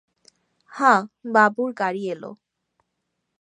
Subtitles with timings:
[0.71, 0.99] হাঁ,
[1.33, 2.23] বাবুর গাড়ি এল।